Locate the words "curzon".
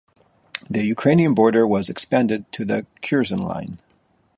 3.03-3.37